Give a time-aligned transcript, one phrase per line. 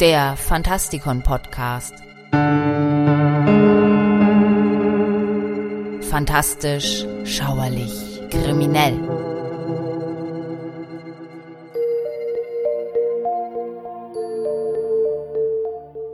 [0.00, 1.94] der Fantastikon Podcast.
[6.10, 8.98] Fantastisch, schauerlich, kriminell.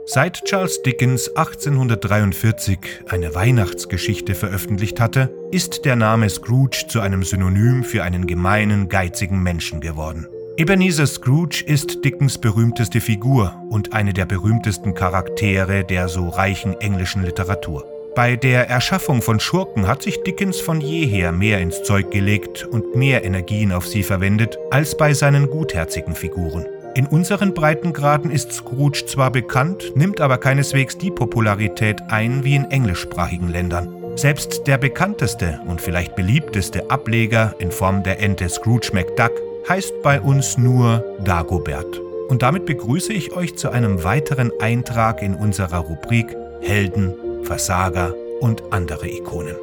[0.05, 2.77] Seit Charles Dickens 1843
[3.09, 9.41] eine Weihnachtsgeschichte veröffentlicht hatte, ist der Name Scrooge zu einem Synonym für einen gemeinen, geizigen
[9.41, 10.27] Menschen geworden.
[10.55, 17.23] Ebenezer Scrooge ist Dickens berühmteste Figur und eine der berühmtesten Charaktere der so reichen englischen
[17.23, 17.87] Literatur.
[18.15, 22.95] Bei der Erschaffung von Schurken hat sich Dickens von jeher mehr ins Zeug gelegt und
[22.95, 26.67] mehr Energien auf sie verwendet als bei seinen gutherzigen Figuren.
[26.93, 32.65] In unseren Breitengraden ist Scrooge zwar bekannt, nimmt aber keineswegs die Popularität ein wie in
[32.65, 33.91] englischsprachigen Ländern.
[34.15, 39.31] Selbst der bekannteste und vielleicht beliebteste Ableger in Form der Ente Scrooge McDuck
[39.67, 41.99] heißt bei uns nur Dagobert.
[42.29, 48.63] Und damit begrüße ich euch zu einem weiteren Eintrag in unserer Rubrik Helden, Versager und
[48.71, 49.55] andere Ikonen.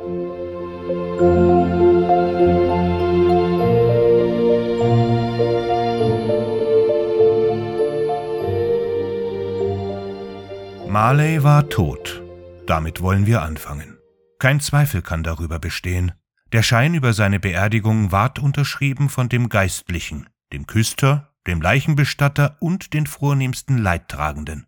[10.89, 12.23] Marley war tot.
[12.67, 13.99] Damit wollen wir anfangen.
[14.39, 16.13] Kein Zweifel kann darüber bestehen.
[16.53, 22.93] Der Schein über seine Beerdigung ward unterschrieben von dem Geistlichen, dem Küster, dem Leichenbestatter und
[22.93, 24.67] den vornehmsten Leidtragenden.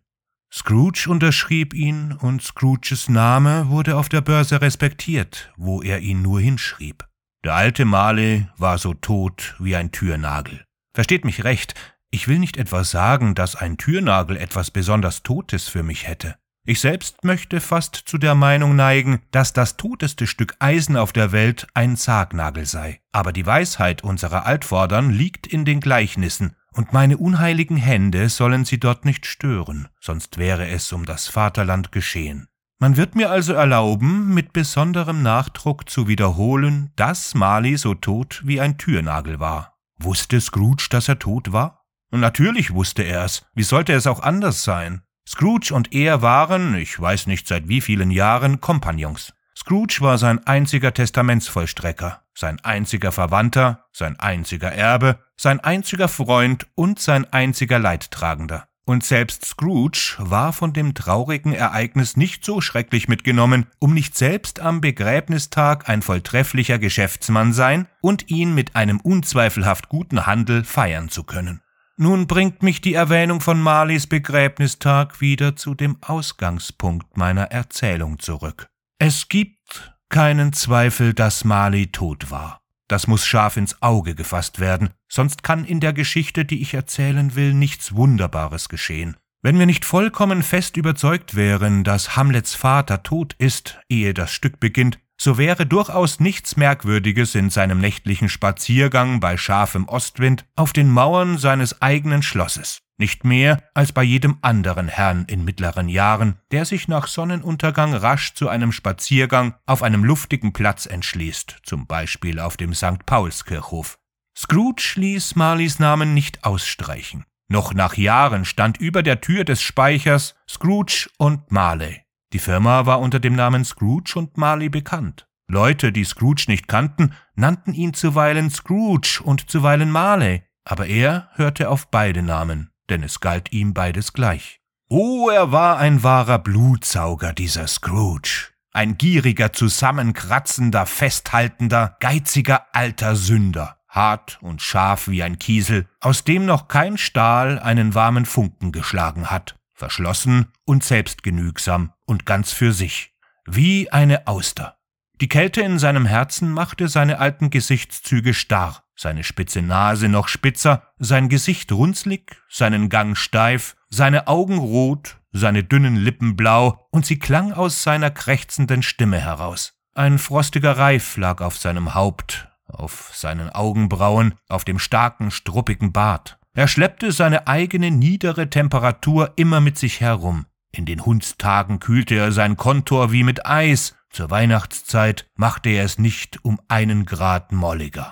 [0.51, 6.39] Scrooge unterschrieb ihn und Scrooges Name wurde auf der Börse respektiert, wo er ihn nur
[6.39, 7.05] hinschrieb.
[7.43, 10.63] Der alte Marley war so tot wie ein Türnagel.
[10.93, 11.73] Versteht mich recht,
[12.11, 16.35] ich will nicht etwa sagen, dass ein Türnagel etwas besonders Totes für mich hätte.
[16.65, 21.33] Ich selbst möchte fast zu der Meinung neigen, dass das toteste Stück Eisen auf der
[21.33, 23.01] Welt ein Sargnagel sei.
[23.11, 28.79] Aber die Weisheit unserer Altvordern liegt in den Gleichnissen, und meine unheiligen Hände sollen sie
[28.79, 32.47] dort nicht stören, sonst wäre es um das Vaterland geschehen.
[32.79, 38.61] Man wird mir also erlauben, mit besonderem Nachdruck zu wiederholen, dass Mali so tot wie
[38.61, 39.77] ein Türnagel war.
[39.99, 41.85] Wusste Scrooge, dass er tot war?
[42.11, 43.45] Natürlich wusste er es.
[43.53, 45.03] Wie sollte es auch anders sein?
[45.27, 49.33] Scrooge und er waren, ich weiß nicht seit wie vielen Jahren, Kompagnons.
[49.55, 56.99] Scrooge war sein einziger Testamentsvollstrecker, sein einziger Verwandter, sein einziger Erbe, sein einziger Freund und
[56.99, 58.67] sein einziger Leidtragender.
[58.85, 64.59] Und selbst Scrooge war von dem traurigen Ereignis nicht so schrecklich mitgenommen, um nicht selbst
[64.59, 71.23] am Begräbnistag ein volltrefflicher Geschäftsmann sein und ihn mit einem unzweifelhaft guten Handel feiern zu
[71.23, 71.61] können.
[71.95, 78.67] Nun bringt mich die Erwähnung von Marleys Begräbnistag wieder zu dem Ausgangspunkt meiner Erzählung zurück.
[78.97, 82.61] Es gibt keinen Zweifel, dass Marley tot war.
[82.87, 87.35] Das muss scharf ins Auge gefasst werden, sonst kann in der Geschichte, die ich erzählen
[87.35, 89.15] will, nichts Wunderbares geschehen.
[89.43, 94.59] Wenn wir nicht vollkommen fest überzeugt wären, dass Hamlets Vater tot ist, ehe das Stück
[94.59, 100.89] beginnt, so wäre durchaus nichts Merkwürdiges in seinem nächtlichen Spaziergang bei scharfem Ostwind auf den
[100.89, 106.65] Mauern seines eigenen Schlosses, nicht mehr als bei jedem anderen Herrn in mittleren Jahren, der
[106.65, 112.57] sich nach Sonnenuntergang rasch zu einem Spaziergang auf einem luftigen Platz entschließt, zum Beispiel auf
[112.57, 113.05] dem St.
[113.05, 113.97] Paulskirchhof.
[114.37, 117.25] Scrooge ließ Marleys Namen nicht ausstreichen.
[117.49, 122.01] Noch nach Jahren stand über der Tür des Speichers Scrooge und Marley.
[122.33, 125.27] Die Firma war unter dem Namen Scrooge und Marley bekannt.
[125.47, 131.69] Leute, die Scrooge nicht kannten, nannten ihn zuweilen Scrooge und zuweilen Marley, aber er hörte
[131.69, 134.61] auf beide Namen, denn es galt ihm beides gleich.
[134.89, 138.49] Oh, er war ein wahrer Blutsauger, dieser Scrooge.
[138.71, 146.47] Ein gieriger, zusammenkratzender, festhaltender, geiziger alter Sünder, hart und scharf wie ein Kiesel, aus dem
[146.47, 153.15] noch kein Stahl einen warmen Funken geschlagen hat verschlossen und selbstgenügsam und ganz für sich,
[153.45, 154.77] wie eine Auster.
[155.21, 160.83] Die Kälte in seinem Herzen machte seine alten Gesichtszüge starr, seine spitze Nase noch spitzer,
[160.97, 167.19] sein Gesicht runzlig, seinen Gang steif, seine Augen rot, seine dünnen Lippen blau, und sie
[167.19, 169.73] klang aus seiner krächzenden Stimme heraus.
[169.95, 176.39] Ein frostiger Reif lag auf seinem Haupt, auf seinen Augenbrauen, auf dem starken, struppigen Bart.
[176.55, 180.45] Er schleppte seine eigene niedere Temperatur immer mit sich herum.
[180.71, 185.97] In den Hundstagen kühlte er sein Kontor wie mit Eis, zur Weihnachtszeit machte er es
[185.97, 188.11] nicht um einen Grad molliger.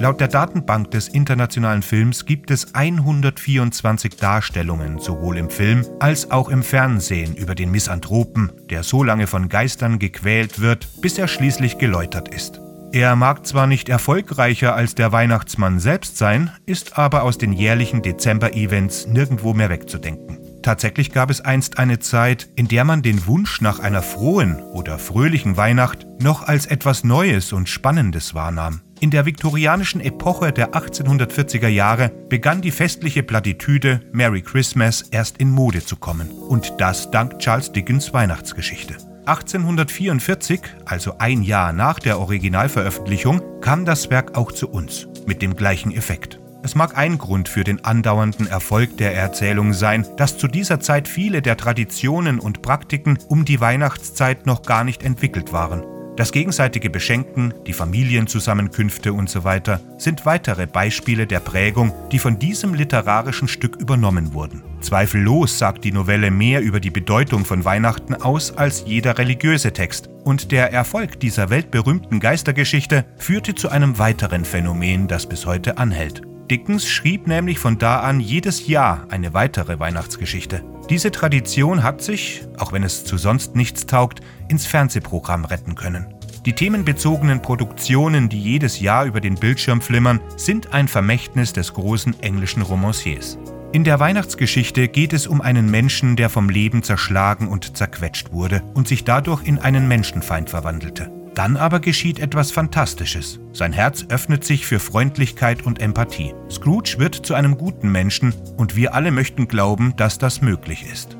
[0.00, 6.48] Laut der Datenbank des internationalen Films gibt es 124 Darstellungen sowohl im Film als auch
[6.48, 11.76] im Fernsehen über den Misanthropen, der so lange von Geistern gequält wird, bis er schließlich
[11.76, 12.60] geläutert ist.
[12.92, 18.02] Er mag zwar nicht erfolgreicher als der Weihnachtsmann selbst sein, ist aber aus den jährlichen
[18.02, 20.38] Dezember-Events nirgendwo mehr wegzudenken.
[20.62, 24.98] Tatsächlich gab es einst eine Zeit, in der man den Wunsch nach einer frohen oder
[24.98, 28.82] fröhlichen Weihnacht noch als etwas Neues und Spannendes wahrnahm.
[29.00, 35.50] In der viktorianischen Epoche der 1840er Jahre begann die festliche Plattitüde Merry Christmas erst in
[35.50, 36.28] Mode zu kommen.
[36.30, 39.11] Und das dank Charles Dickens Weihnachtsgeschichte.
[39.26, 45.54] 1844, also ein Jahr nach der Originalveröffentlichung, kam das Werk auch zu uns mit dem
[45.54, 46.40] gleichen Effekt.
[46.64, 51.08] Es mag ein Grund für den andauernden Erfolg der Erzählung sein, dass zu dieser Zeit
[51.08, 55.82] viele der Traditionen und Praktiken um die Weihnachtszeit noch gar nicht entwickelt waren.
[56.14, 59.60] Das gegenseitige Beschenken, die Familienzusammenkünfte usw.
[59.64, 64.62] So sind weitere Beispiele der Prägung, die von diesem literarischen Stück übernommen wurden.
[64.82, 70.10] Zweifellos sagt die Novelle mehr über die Bedeutung von Weihnachten aus als jeder religiöse Text.
[70.24, 76.22] Und der Erfolg dieser weltberühmten Geistergeschichte führte zu einem weiteren Phänomen, das bis heute anhält.
[76.50, 80.64] Dickens schrieb nämlich von da an jedes Jahr eine weitere Weihnachtsgeschichte.
[80.90, 86.06] Diese Tradition hat sich, auch wenn es zu sonst nichts taugt, ins Fernsehprogramm retten können.
[86.44, 92.20] Die themenbezogenen Produktionen, die jedes Jahr über den Bildschirm flimmern, sind ein Vermächtnis des großen
[92.20, 93.38] englischen Romanciers.
[93.72, 98.62] In der Weihnachtsgeschichte geht es um einen Menschen, der vom Leben zerschlagen und zerquetscht wurde
[98.74, 101.21] und sich dadurch in einen Menschenfeind verwandelte.
[101.34, 103.40] Dann aber geschieht etwas Fantastisches.
[103.52, 106.34] Sein Herz öffnet sich für Freundlichkeit und Empathie.
[106.50, 111.16] Scrooge wird zu einem guten Menschen und wir alle möchten glauben, dass das möglich ist.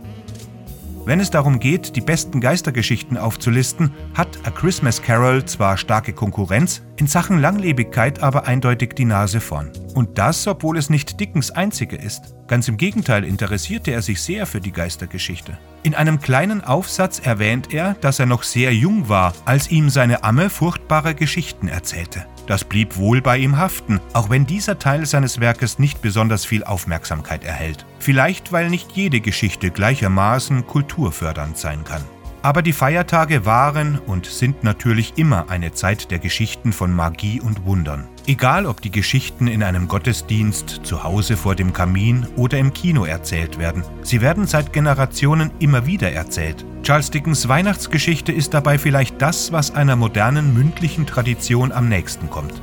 [1.04, 6.82] Wenn es darum geht, die besten Geistergeschichten aufzulisten, hat A Christmas Carol zwar starke Konkurrenz,
[6.96, 9.72] in Sachen Langlebigkeit aber eindeutig die Nase vorn.
[9.94, 12.34] Und das, obwohl es nicht Dickens einzige ist.
[12.46, 15.58] Ganz im Gegenteil interessierte er sich sehr für die Geistergeschichte.
[15.84, 20.22] In einem kleinen Aufsatz erwähnt er, dass er noch sehr jung war, als ihm seine
[20.22, 22.24] Amme furchtbare Geschichten erzählte.
[22.46, 26.62] Das blieb wohl bei ihm haften, auch wenn dieser Teil seines Werkes nicht besonders viel
[26.62, 27.84] Aufmerksamkeit erhält.
[27.98, 32.02] Vielleicht weil nicht jede Geschichte gleichermaßen kulturfördernd sein kann.
[32.42, 37.64] Aber die Feiertage waren und sind natürlich immer eine Zeit der Geschichten von Magie und
[37.64, 38.08] Wundern.
[38.26, 43.04] Egal ob die Geschichten in einem Gottesdienst, zu Hause vor dem Kamin oder im Kino
[43.04, 46.64] erzählt werden, sie werden seit Generationen immer wieder erzählt.
[46.84, 52.62] Charles Dickens Weihnachtsgeschichte ist dabei vielleicht das, was einer modernen mündlichen Tradition am nächsten kommt.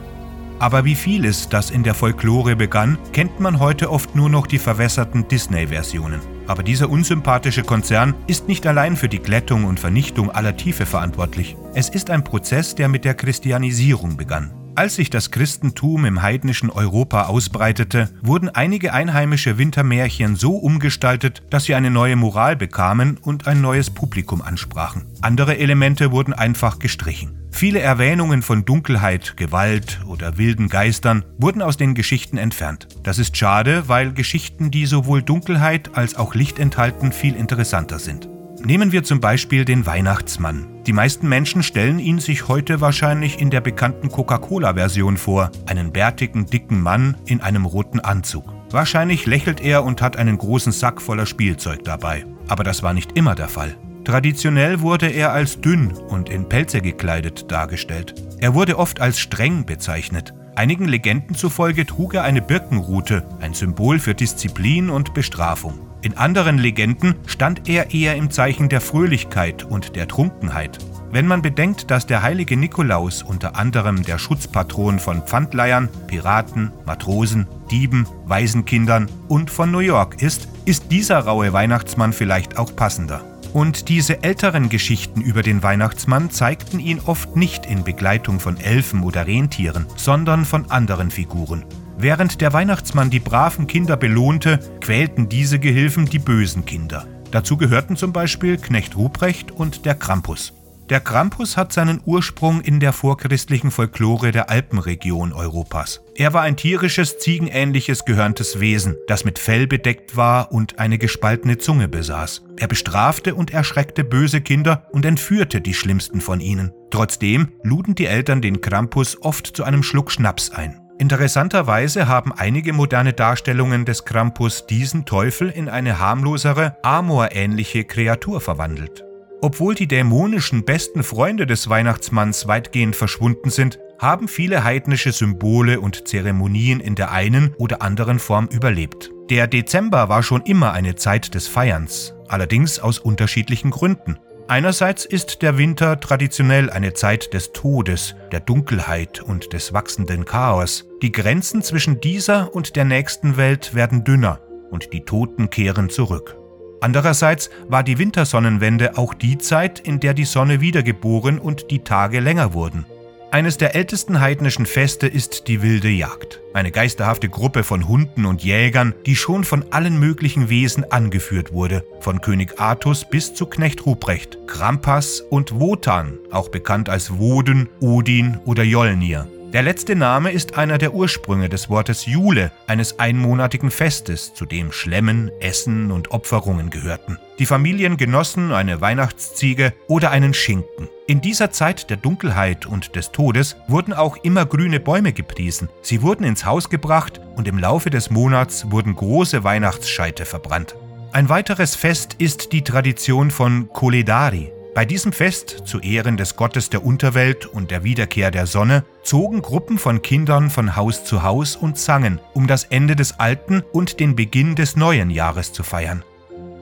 [0.60, 4.60] Aber wie vieles, das in der Folklore begann, kennt man heute oft nur noch die
[4.60, 6.22] verwässerten Disney-Versionen.
[6.48, 11.56] Aber dieser unsympathische Konzern ist nicht allein für die Glättung und Vernichtung aller Tiefe verantwortlich.
[11.74, 14.59] Es ist ein Prozess, der mit der Christianisierung begann.
[14.80, 21.66] Als sich das Christentum im heidnischen Europa ausbreitete, wurden einige einheimische Wintermärchen so umgestaltet, dass
[21.66, 25.06] sie eine neue Moral bekamen und ein neues Publikum ansprachen.
[25.20, 27.38] Andere Elemente wurden einfach gestrichen.
[27.52, 32.88] Viele Erwähnungen von Dunkelheit, Gewalt oder wilden Geistern wurden aus den Geschichten entfernt.
[33.04, 38.30] Das ist schade, weil Geschichten, die sowohl Dunkelheit als auch Licht enthalten, viel interessanter sind.
[38.64, 40.68] Nehmen wir zum Beispiel den Weihnachtsmann.
[40.86, 46.46] Die meisten Menschen stellen ihn sich heute wahrscheinlich in der bekannten Coca-Cola-Version vor, einen bärtigen,
[46.46, 48.54] dicken Mann in einem roten Anzug.
[48.70, 52.26] Wahrscheinlich lächelt er und hat einen großen Sack voller Spielzeug dabei.
[52.48, 53.78] Aber das war nicht immer der Fall.
[54.04, 58.16] Traditionell wurde er als dünn und in Pelze gekleidet dargestellt.
[58.40, 60.34] Er wurde oft als streng bezeichnet.
[60.56, 65.89] Einigen Legenden zufolge trug er eine Birkenrute, ein Symbol für Disziplin und Bestrafung.
[66.02, 70.78] In anderen Legenden stand er eher im Zeichen der Fröhlichkeit und der Trunkenheit.
[71.12, 77.48] Wenn man bedenkt, dass der heilige Nikolaus unter anderem der Schutzpatron von Pfandleihern, Piraten, Matrosen,
[77.70, 83.22] Dieben, Waisenkindern und von New York ist, ist dieser raue Weihnachtsmann vielleicht auch passender.
[83.54, 89.04] Und diese älteren Geschichten über den Weihnachtsmann zeigten ihn oft nicht in Begleitung von Elfen
[89.04, 91.66] oder Rentieren, sondern von anderen Figuren.
[92.02, 97.06] Während der Weihnachtsmann die braven Kinder belohnte, quälten diese Gehilfen die bösen Kinder.
[97.30, 100.54] Dazu gehörten zum Beispiel Knecht Ruprecht und der Krampus.
[100.90, 106.02] Der Krampus hat seinen Ursprung in der vorchristlichen Folklore der Alpenregion Europas.
[106.16, 111.58] Er war ein tierisches, ziegenähnliches, gehörntes Wesen, das mit Fell bedeckt war und eine gespaltene
[111.58, 112.44] Zunge besaß.
[112.56, 116.72] Er bestrafte und erschreckte böse Kinder und entführte die schlimmsten von ihnen.
[116.92, 120.80] Trotzdem luden die Eltern den Krampus oft zu einem Schluck Schnaps ein.
[121.00, 129.06] Interessanterweise haben einige moderne Darstellungen des Krampus diesen Teufel in eine harmlosere, amorähnliche Kreatur verwandelt.
[129.42, 136.06] Obwohl die dämonischen besten Freunde des Weihnachtsmanns weitgehend verschwunden sind, haben viele heidnische Symbole und
[136.06, 139.10] Zeremonien in der einen oder anderen Form überlebt.
[139.30, 144.18] Der Dezember war schon immer eine Zeit des Feierns, allerdings aus unterschiedlichen Gründen.
[144.50, 150.88] Einerseits ist der Winter traditionell eine Zeit des Todes, der Dunkelheit und des wachsenden Chaos.
[151.04, 154.40] Die Grenzen zwischen dieser und der nächsten Welt werden dünner
[154.72, 156.36] und die Toten kehren zurück.
[156.82, 162.20] Andererseits war die Wintersonnenwende auch die Zeit, in der die Sonne wiedergeboren und die Tage
[162.20, 162.88] länger wurden.
[163.32, 166.42] Eines der ältesten heidnischen Feste ist die wilde Jagd.
[166.54, 171.86] Eine geisterhafte Gruppe von Hunden und Jägern, die schon von allen möglichen Wesen angeführt wurde,
[172.00, 178.40] von König Artus bis zu Knecht Ruprecht, Krampas und Wotan, auch bekannt als Woden, Odin
[178.46, 179.28] oder Jolnir.
[179.54, 184.72] Der letzte Name ist einer der Ursprünge des Wortes Jule, eines einmonatigen Festes, zu dem
[184.72, 187.18] Schlemmen, Essen und Opferungen gehörten.
[187.40, 190.88] Die Familien genossen eine Weihnachtsziege oder einen Schinken.
[191.08, 195.68] In dieser Zeit der Dunkelheit und des Todes wurden auch immer grüne Bäume gepriesen.
[195.82, 200.76] Sie wurden ins Haus gebracht und im Laufe des Monats wurden große Weihnachtsscheite verbrannt.
[201.12, 206.70] Ein weiteres Fest ist die Tradition von Koledari, bei diesem Fest zu Ehren des Gottes
[206.70, 211.56] der Unterwelt und der Wiederkehr der Sonne zogen Gruppen von Kindern von Haus zu Haus
[211.56, 216.04] und sangen, um das Ende des alten und den Beginn des neuen Jahres zu feiern.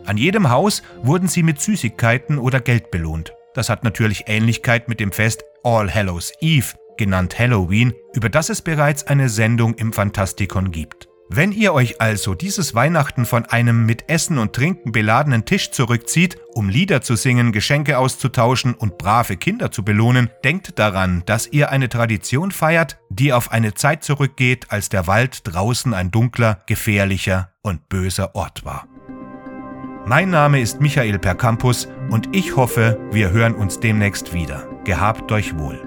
[0.06, 3.34] An jedem Haus wurden sie mit Süßigkeiten oder Geld belohnt.
[3.54, 8.62] Das hat natürlich Ähnlichkeit mit dem Fest All Hallows Eve, genannt Halloween, über das es
[8.62, 11.07] bereits eine Sendung im Fantastikon gibt.
[11.30, 16.38] Wenn ihr euch also dieses Weihnachten von einem mit Essen und Trinken beladenen Tisch zurückzieht,
[16.54, 21.70] um Lieder zu singen, Geschenke auszutauschen und brave Kinder zu belohnen, denkt daran, dass ihr
[21.70, 27.52] eine Tradition feiert, die auf eine Zeit zurückgeht, als der Wald draußen ein dunkler, gefährlicher
[27.62, 28.88] und böser Ort war.
[30.06, 34.66] Mein Name ist Michael Percampus und ich hoffe, wir hören uns demnächst wieder.
[34.86, 35.87] Gehabt euch wohl.